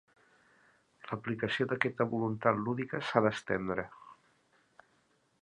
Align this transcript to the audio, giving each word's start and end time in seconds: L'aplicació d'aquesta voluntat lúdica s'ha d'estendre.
L'aplicació 1.09 1.67
d'aquesta 1.73 2.07
voluntat 2.15 2.59
lúdica 2.65 3.03
s'ha 3.11 3.23
d'estendre. 3.27 3.87